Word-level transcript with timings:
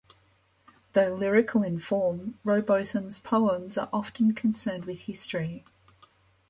Though 0.93 1.13
lyrical 1.13 1.61
in 1.61 1.79
form, 1.79 2.39
Rowbotham's 2.43 3.19
poems 3.19 3.77
are 3.77 3.87
often 3.93 4.33
concerned 4.33 4.85
with 4.85 5.01
history. 5.01 5.63